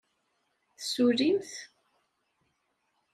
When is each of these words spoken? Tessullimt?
Tessullimt? 0.77 1.51